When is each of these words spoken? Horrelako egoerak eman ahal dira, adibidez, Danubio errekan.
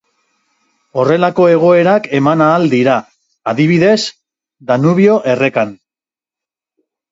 Horrelako 1.01 1.45
egoerak 1.55 2.07
eman 2.21 2.41
ahal 2.47 2.65
dira, 2.73 2.97
adibidez, 3.53 3.99
Danubio 4.73 5.21
errekan. 5.37 5.79